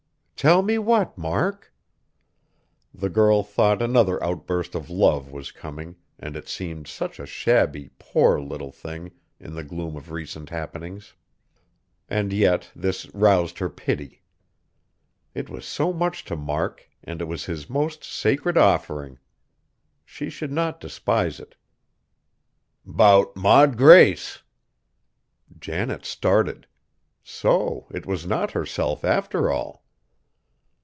[0.43, 1.71] "Tell me what, Mark?"
[2.95, 7.91] The girl thought another outburst of love was coming and it seemed such a shabby,
[7.99, 11.13] poor little thing, in the gloom of recent happenings.
[12.09, 14.23] And yet this roused her pity.
[15.35, 19.19] It was so much to Mark, and it was his most sacred offering.
[20.03, 21.55] She should not despise it.
[22.83, 24.41] "'Bout Maud Grace!"
[25.59, 26.65] Janet started.
[27.23, 29.81] So it was not herself after all!